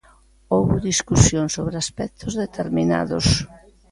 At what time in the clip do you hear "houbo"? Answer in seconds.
0.53-0.75